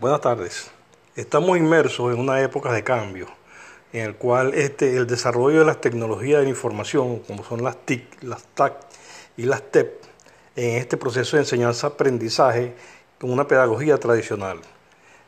[0.00, 0.70] Buenas tardes.
[1.16, 3.26] Estamos inmersos en una época de cambio,
[3.92, 7.76] en el cual este, el desarrollo de las tecnologías de la información, como son las
[7.84, 8.74] TIC, las TAC
[9.36, 10.00] y las TEP,
[10.54, 12.74] en este proceso de enseñanza-aprendizaje
[13.20, 14.60] con una pedagogía tradicional.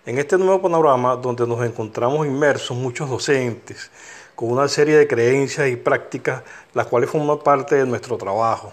[0.07, 3.91] En este nuevo panorama, donde nos encontramos inmersos muchos docentes,
[4.37, 6.45] con una serie de creencias y prácticas,
[6.75, 8.73] las cuales forman parte de nuestro trabajo.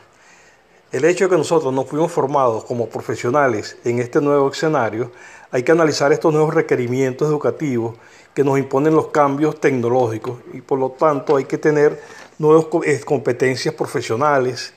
[0.90, 5.12] El hecho de que nosotros nos fuimos formados como profesionales en este nuevo escenario
[5.52, 7.98] hay que analizar estos nuevos requerimientos educativos
[8.34, 12.02] que nos imponen los cambios tecnológicos y por lo tanto hay que tener
[12.40, 14.74] nuevas eh, competencias profesionales,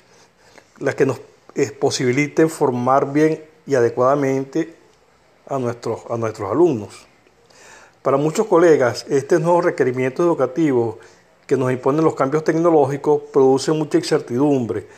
[0.81, 1.21] las que nos
[1.55, 4.75] eh, posibiliten formar bien y adecuadamente
[5.47, 7.07] a nuestros, a nuestros alumnos.
[8.03, 10.99] Para muchos colegas, este nuevo requerimiento educativo
[11.47, 14.89] que nos imponen los cambios tecnológicos produce mucha incertidumbre.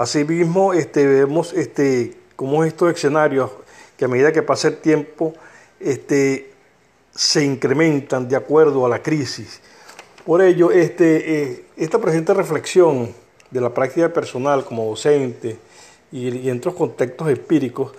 [0.00, 3.50] Asimismo, este, vemos este, cómo estos escenarios
[3.98, 5.34] que a medida que pasa el tiempo
[5.78, 6.54] este,
[7.14, 9.60] se incrementan de acuerdo a la crisis.
[10.24, 13.14] Por ello, eh, esta presente reflexión
[13.50, 15.58] de la práctica personal como docente
[16.10, 17.92] y, y en otros contextos empíricos,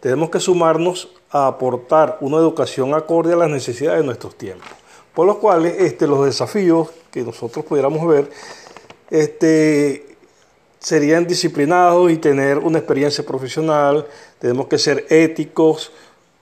[0.00, 4.68] tenemos que sumarnos a aportar una educación acorde a las necesidades de nuestros tiempos.
[5.14, 8.28] Por lo cual, este, los desafíos que nosotros pudiéramos ver
[10.78, 14.06] serían disciplinados y tener una experiencia profesional,
[14.38, 15.92] tenemos que ser éticos,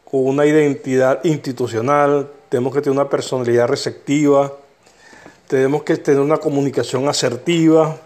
[0.04, 4.52] con una identidad institucional, tenemos que tener una personalidad receptiva,
[5.48, 7.96] tenemos que tener una comunicación asertiva,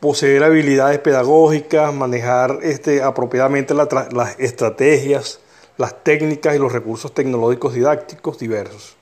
[0.00, 5.40] poseer habilidades pedagógicas, manejar este, apropiadamente las estrategias,
[5.76, 8.96] las técnicas y los recursos tecnológicos didácticos diversos.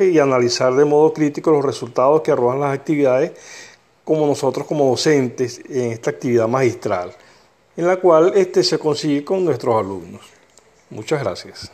[0.00, 3.32] y analizar de modo crítico los resultados que arrojan las actividades
[4.06, 7.12] como nosotros como docentes en esta actividad magistral,
[7.76, 10.22] en la cual este se consigue con nuestros alumnos.
[10.90, 11.72] Muchas gracias.